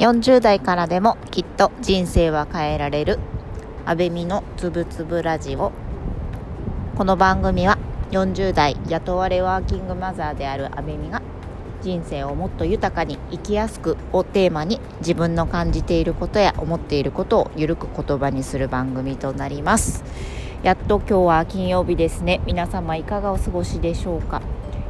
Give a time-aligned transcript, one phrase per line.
[0.00, 3.18] 40代からでもきっと人生は変えられる。
[3.84, 5.72] 安倍美のつぶつぶラジオ。
[6.96, 7.76] この番組は
[8.10, 11.20] 40代雇われワーキングマザーである安倍美が
[11.82, 20.02] 人生をもっと豊かに生きやすくをテーマに自分の感じていることや思っていることをゆるく言葉にする番組となります。
[20.62, 22.40] やっと今日は金曜日ですね。
[22.46, 24.40] 皆様いかがお過ごしでしょうか、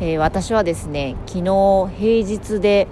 [0.00, 2.88] えー、私はですね昨日平日で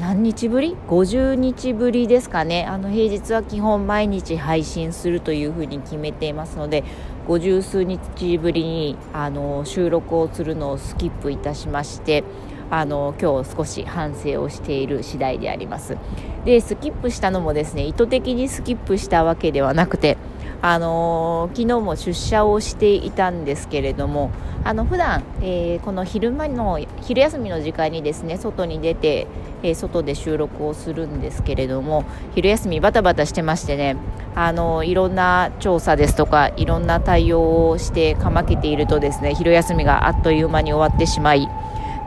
[0.00, 6.84] 何日ぶり ?50 日ぶりですかねあの平日は基本毎日配信するというふうに決めていますので
[7.28, 12.24] 50数日ぶりにあの収録をするのをスキップいたしまして
[12.70, 15.98] あの今日少し反省をしている次第であります
[16.46, 20.16] でスキップしたのもですね意図的にスキップしたわけではなくて
[20.62, 24.30] あの昨日も出社をしていたんですけれども
[24.62, 29.26] あの普段、えー、この昼間の昼休みの時間にですね外に出て、
[29.62, 32.04] えー、外で収録をするんですけれども
[32.34, 33.96] 昼休みバタバタしてましてね
[34.34, 41.48] あのいろんな調査ですとかいろんな対応をしてかまけているとですね昼休みがあっという間に終わってしまい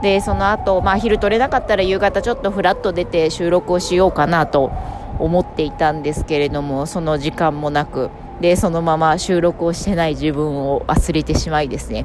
[0.02, 4.70] でその後、まあ昼取れなかったら夕方ちょっとふらっと出て収録をしようかなと
[5.18, 12.04] 思っていたんですけれどもその時間もなくでそのまま収録をしてない自分を忘れてしまいですね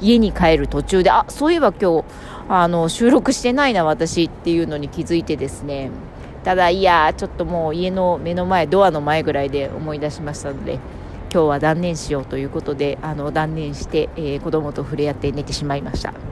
[0.00, 2.04] 家に帰る途中であそういえば今日
[2.48, 5.90] あの収録してないな私っていうのに気づいてですね
[6.44, 10.74] ただいやちょっともう家の目の前ドアの前ぐらいで思い出しましたので
[11.32, 16.31] 今日は断念しようということであの断念して、えー、子供と触れ合って寝てしまいました。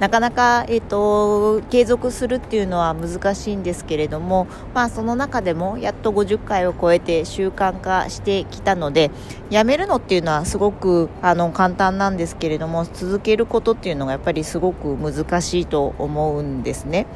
[0.00, 9.10] なかなか、えーと、継続するっていうのは難しいんですけれども、まあ、その中でもやっと50回を超えて習慣化してきたので
[9.50, 17.06] やめるのっていうのはすごくあの簡単なんですけれども続けることっていうのがやっぱりすごく難しいと思うんですね。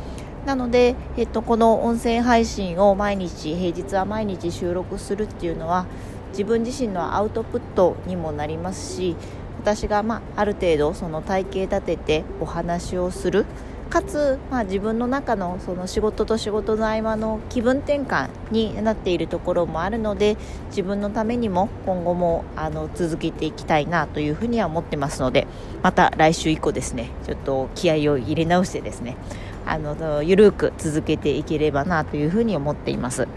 [0.45, 5.87] なので、えっと、この音声配信を毎日平日は毎日収録するっていうのは
[6.33, 9.17] 自分自身のアウトプットにもなりますし
[9.65, 13.47] 私が、まあ、ある程度その体系立ててお話をする。
[13.89, 20.37] かつ、まあ、自分の中のその仕事と仕事の合間の気分転換になっているところもあるので
[20.71, 25.47] 自分のためにも今後もあの続けていきたいなというふうには思ってますので
[25.83, 29.17] また来週以降ですねちょっと気合を入れ直してですね
[29.65, 33.29] あのゆるく続けていければなというふうに思っています。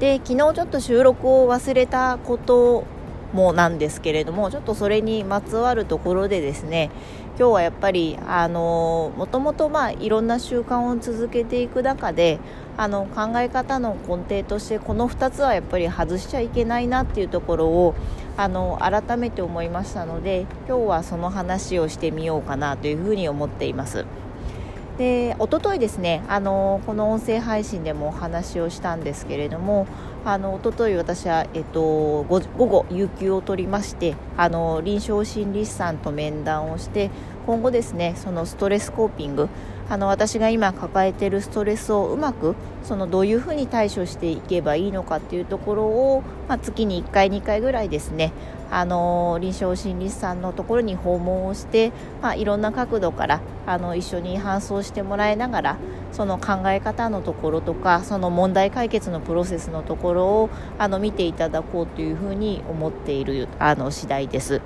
[0.00, 2.84] で昨日ちょっと収録を忘れたこと
[3.32, 6.90] もなんですけれどもちょっとそれにまつわるところでですね
[7.38, 12.38] 今日はやっぱりあのもともとまあいろんな習慣を続けていく中で
[12.76, 17.94] あの考え方の根底としてこの2つはやっぱり外しちゃいけないなっていうところを
[18.36, 24.04] あの改めて思いましたので今日はその話をしてみようかなというふうに思っています。
[25.00, 29.86] で一昨日ですねあのこの音声配信でもお話をしたんですけれども
[30.26, 37.10] あの一昨日私は、えっと、午後有給を取りましてあの臨床心理士さんと面談をして
[37.46, 39.48] 今後ですねそのストレスコーピング
[39.90, 48.32] あの私が今抱えてるストレスをうまくそのどういうふうに対処していけばいいのかっていうところを、まあ、月に1回2回ぐらいですね
[48.70, 51.90] あの臨床心理士さんのところに訪問をして、
[52.22, 55.76] まあ、いろんな角度からあの一緒に搬送してもらいながら
[56.12, 64.62] その考え方のところとかその問題解決のプロセスのところをあの見ていただこうというふうに思っているあの次第です。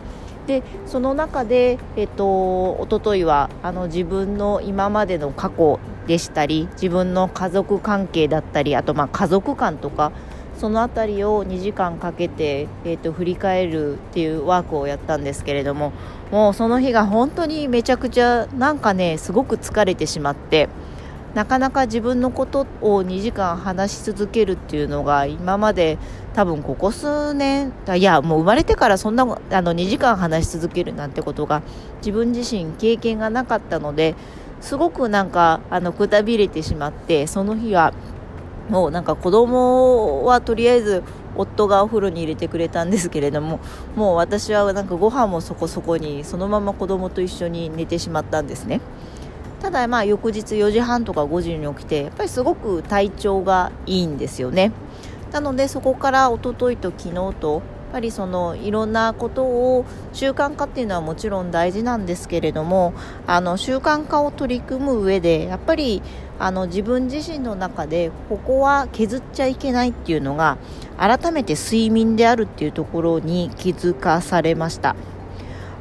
[0.47, 10.13] でその中で、えっと一昨日はあの自分の今までの過去でしたり自分の家族関係だったりあとまあ家族観とか
[10.59, 15.93] その辺りを2時間かけて、えーと、振り返るっていうワークをやったんですけれども
[16.31, 20.69] もうその日が本当にめちゃくちゃなんかねすごく疲れてしまって
[21.35, 25.99] なかなか自分のことを2時間話し続けるっていうのが今まで
[26.33, 31.63] 多分ここ数年いやもう生まれてからそんなあの2時間話し続けるなんてことが
[31.99, 34.15] 自分自身経験がなかったので
[34.61, 37.93] すごくなんかあのくたびれてしまってその日は
[38.69, 41.03] もうなんか子供はとりあえず
[41.37, 43.59] 夫がお風呂に入れてくれたんですけれども
[43.97, 48.81] もう私はなんかご飯もそこそこにそのまま子供と一緒に寝てしまったんですね。
[49.65, 54.73] ただまあ翌日4時半とか5時に起きてやっぱりすごく体調がいいんですよね
[55.33, 57.63] なのでそこから一昨日と昨日とやっ
[57.93, 62.93] ぱりそのいろんなことを習慣化っていうのはもちろん大事なんですけれども
[63.27, 66.03] あの習慣化を取り組む上でやっぱり
[66.39, 70.59] あの自分自身の中でここは削っちゃいけないっていうのが
[70.99, 74.95] 改めて睡眠であるっていうところに気づかされました。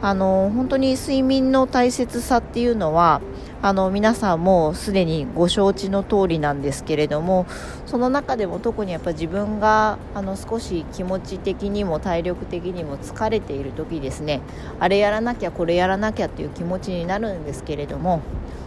[0.04, 3.22] あの本当に睡眠の大切さっていうのは
[3.66, 7.46] あの皆さんもすでにご承知の通りなんですけれども
[7.86, 14.42] その中でも特にやっぱ自分があの少し気持ち的にも体力的にも疲れている時ですね
[14.82, 18.20] あれやらなきゃこれやらなきゃっていう気持ちになるんですけれども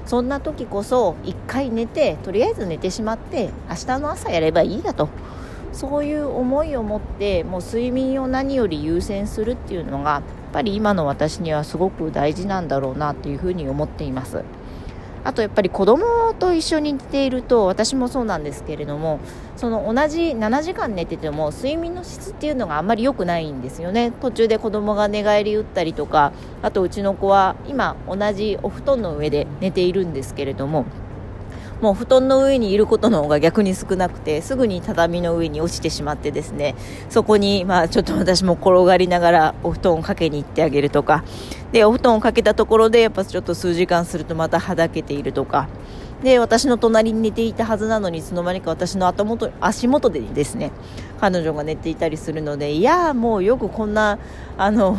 [0.07, 5.11] そんな時こそ1回寝てとりあえず寝てしまって明日の朝やればいいやと
[5.75, 10.23] そういう思いを持ってもう睡眠を何より優先するっていうのがやっ
[10.55, 14.43] ぱり今の私にはすごく大事なんだろうなっていうふうに思っています。
[15.27, 19.19] あとやっぱり子供と一緒に寝ていると私もそうなんですけれども
[19.57, 24.13] その同じ7時間寝てても睡眠の質っていうのがあんまり良くないんですよね。
[24.13, 26.33] 途中で子供が寝返り打ったりとか
[26.63, 30.85] あとうちの子は今同じお布団の上で寝ているんですけれども
[31.81, 36.75] もう布団の上にいることの方が逆に少なくてすぐに畳の上に落ちてしまってですね
[37.11, 41.25] そこにまあちょっと私も転がりながらお布団をかけに行ってあげるとか。
[41.73, 45.69] でお布団をかけたところでやっぱちょっと数時間するとまたはだけているとか。
[46.23, 50.71] で私の隣に寝ていたはずなのにいつの間にか私の後元足元でですね
[51.21, 54.19] 彼女が寝ていたりするのでいやもうよくこんな
[54.57, 54.97] あの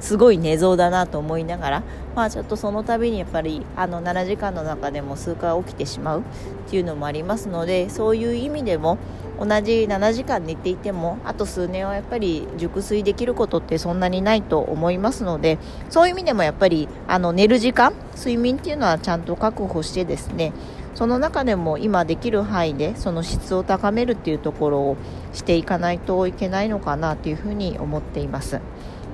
[0.00, 1.82] すごい寝相だなと思いながら、
[2.14, 6.24] まあ、ちょっとその度にやっぱりあの7時間の中でも数回起きてしまうっ
[6.70, 8.98] ていうのもありますのでそういう意味でも
[9.38, 15.58] 同じ7時間寝ていてもあと数年はやっぱり熟睡できることってそんなにないと思いますので
[15.90, 20.52] そういう意味でもやっぱりあの寝る時間睡眠っていうのはちゃんと確保してですね
[20.94, 24.96] その中でも今できる範囲でその質を高めるっていうところを
[25.34, 28.60] していかないといけないのかなというふうに思っています。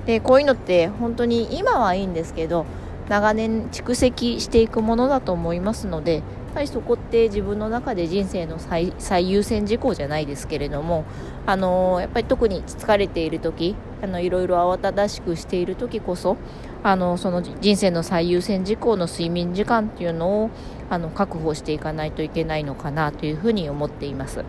[0.05, 2.65] でこういうのって本当に今はいいんですけど
[3.09, 6.23] 長年蓄積していくものだと思いますのでやっ
[6.53, 11.03] ぱりそこって自分の中で人生の最優先事項じゃないですけれども、
[11.47, 16.37] あのやっぱり特に疲れている時あのいろいろ慌ただしくしている時こそ
[16.83, 20.51] あのその人生の最優先事項の睡眠時間っていうのを
[20.91, 24.45] あの確保していかないといけないのかなというふうに思っています。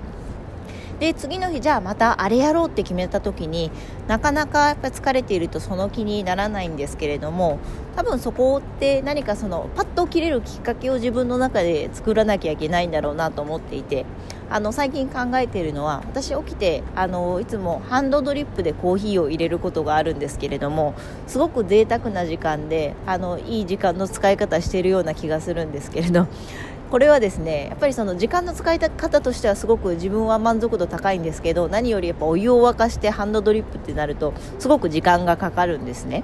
[1.00, 3.70] で次の日じゃあまたあれやろうって決めた時に
[4.06, 7.58] なかなかやっぱ疲れているとその気にならないんですけれども
[7.96, 14.06] 多分そこって何かそのパッと切れるきっかけを自分の中で作らなきゃいけないんだろうなと思っていて
[14.50, 20.94] あの最近考えているのは私起きてあのいつもハンドドリップでコーヒーを入れることがあるんですけれども
[21.26, 26.26] すごく贅沢な時間であのいい時間の使い方しているような気がするんですけれど
[26.90, 36.22] これはですねやっぱりその時間の使い方としてはすごく自分は満足度高いんですけど何よりやっぱお湯を沸かしてハンドドリップってなるとすごく時間がかかるんですね。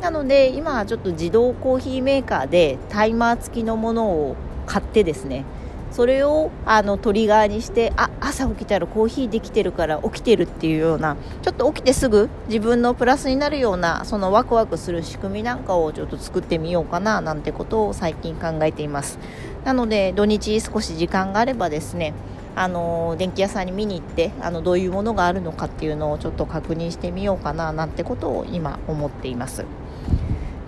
[0.00, 4.36] なので今はちょっと自動コーヒーメーカーでタイマー付きのものを
[4.66, 5.44] 買ってですね
[5.90, 19.18] それをあのトリガーにしてあ朝起きたらコーヒーできてるから起きてるっていうようなちょっと起きてすぐ自分のプラスになるようなそのワクワクする仕組みなんかをちょっと作ってみようかななんてことを最近考えています。
[19.64, 22.14] なので土日少し時間があればですね
[22.56, 29.64] あの電気屋さんに見に行ってあのどういうものがあるのかっていうのをちょっと確認してみようかななんてことを今思っています。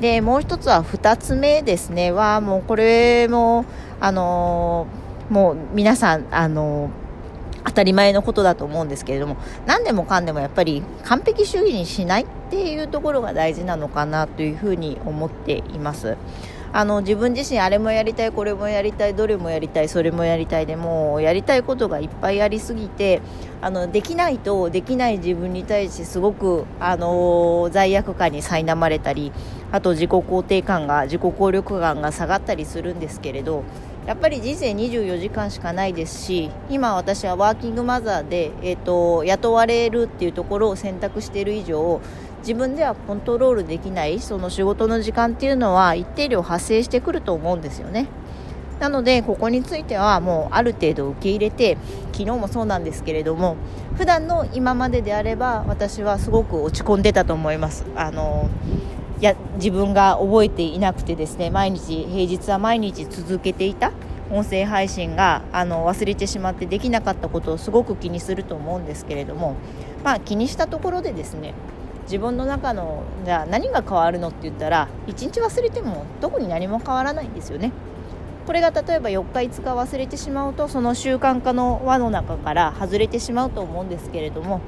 [0.01, 2.11] でもう一つは2つ目ですね。
[2.11, 3.65] はもうこれも
[4.01, 6.91] あのーもう皆さん、あの
[7.65, 9.37] 当たり前のことだと思うんですけれども
[9.67, 16.17] 何でもかんでもやっぱり完璧主義にしないっていうところが大事なのかなというふうに思っています。
[16.75, 23.21] あの自分自身あれもやりたいこれもやりたいどれもやりたいそれもやりたいでもやりたいことがいっぱいありすぎて
[23.61, 29.33] あのできないとできない自分に対してすごくあの罪悪感に苛まれたり
[29.71, 33.65] あと自己肯定感が自己効力感が下がったりするんですけれど
[34.07, 42.01] やっぱり人生24時間しかないですし今私はワーキングマザーで、えーと、雇われるっていうところを選択している以上
[42.41, 48.09] 自分ではコントロールできないその仕事の時間っていうのは一定量発生してくると思うんですよね。
[48.81, 51.79] なのでここについてはもうある程度受け入れて
[52.13, 53.55] 昨日もそうなんですけれども
[53.95, 57.87] 普段の今までであれば私はすごく落ち込んでたと思います。
[57.95, 58.51] あの
[59.25, 63.93] や自分が覚えていなくてですね毎日平日は毎日続けていた
[64.31, 69.57] 音声配信があの忘れてしまってできなかったことをすごく気にすると思うんですけれども、
[70.03, 71.55] まあ、気にしたところでですね
[72.05, 77.73] 自分の中のじゃあ何が変わるのって言ったら1日忘れても特に何も変わらないんですよね。
[78.47, 84.61] これが例えば4日5日忘れてしまうとその習慣化の輪の中から外れてしまうと思うんですけれども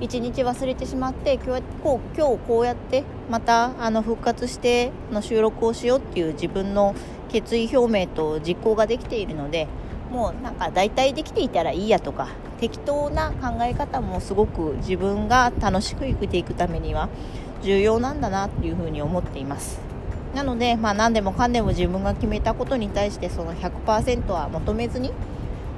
[0.00, 6.94] 1日忘れてしまって今日こう今日こうやってまたあの復活しての収録をしようっていう自分の
[7.30, 9.68] 決意表明と実行ができているので
[10.10, 12.28] もうなんか大体できていたらいいやとか
[12.60, 17.08] 適当な考え方もすごく自分が楽しく生きていくためには
[17.62, 19.80] 重要なんだなっていうふうに思っています。
[20.34, 25.10] なので、まあ、何でもかんでも自分が決めたことに対してその100%は求めずに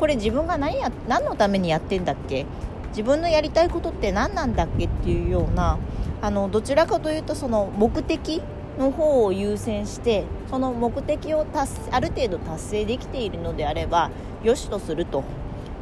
[0.00, 2.46] これ自分が何や何のためにやってんだっけ？
[2.94, 5.78] 自分のやりたいことって何なんだっけっていうような
[6.22, 8.40] あのどちらかというとその目的
[8.78, 14.12] の方を優先してその目的を達ある程度達成できているのであれば
[14.44, 15.24] よしとすると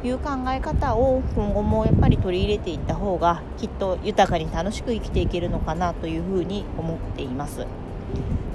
[0.03, 7.67] いう考え方を今後もやっぱり取り入れていった方がきっと豊かに楽しく生きていけるのかなというふうに思っています。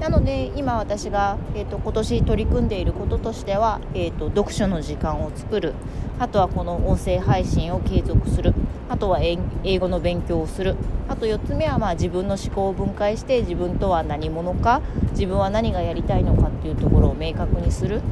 [0.00, 5.74] なので今私が、えーと、今年取り組んでいることとしては、えーと、読書の時間を作る。
[6.20, 8.54] あとはこの音声配信を継続する。
[8.88, 10.76] あとは英語の勉強をする。
[11.08, 18.02] あと4つ目はまあ自分の思考を分解して自分とは何者か自分は何がやりたいのかっていうところを明確にする、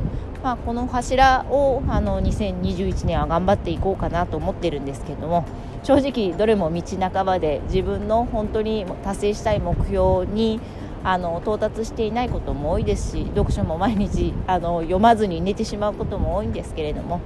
[0.42, 5.44] まあ、この柱をあの2021年は頑張っていこうかなと思ってるんですけども
[5.82, 10.60] 正直どれも道半ばで自分の本当に達成したい目標に
[11.06, 17.20] あの到達していないことも多いですし読書も毎日あの読まずに寝てしまうことも多いんですけれども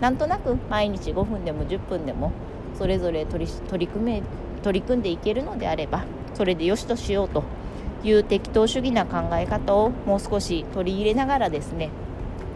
[0.00, 2.30] なんとなく毎日5分でも10分でも
[2.78, 4.22] それぞれ取り取り組め
[4.62, 7.42] 取り組んでいけるのであればそれでよしとしようと
[8.04, 11.90] いう適当主義な考え方をもう少し取り入れながらですね、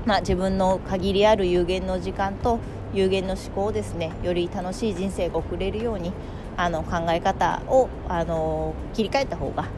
[0.06, 2.60] まあ、自分の限りある有限の時間と
[2.94, 6.12] 有限の思考をですねより楽しい人生が送れるように
[6.56, 9.68] あの考え方をあの切り替えた方が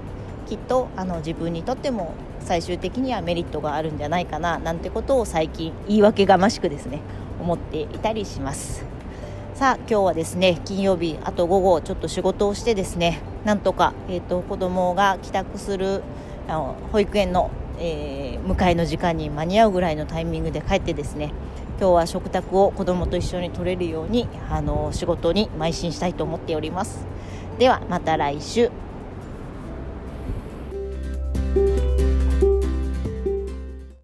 [0.51, 7.03] きっとあの自分にとっても最終的にはメリットがあるんじゃないかななんてことを最近言い訳がましくですね
[7.41, 8.85] 思っていたりします。
[9.55, 16.03] さあ今日はですね金曜日あと午後ちょっと仕事をしてですねなんとか、えーと、子供が帰宅する
[16.49, 21.33] あの保育園の、えー、迎えの時間に間に合うぐらいのタイミングで帰ってですね
[21.79, 27.07] 今日は食卓を子供と一緒に取れるようにあの仕事に邁進したいと思っております。
[27.59, 28.73] ではまた来週。